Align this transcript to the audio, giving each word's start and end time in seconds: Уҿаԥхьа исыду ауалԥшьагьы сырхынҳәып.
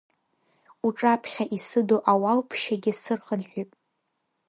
Уҿаԥхьа 0.85 1.43
исыду 1.57 2.01
ауалԥшьагьы 2.11 2.93
сырхынҳәып. 3.01 3.71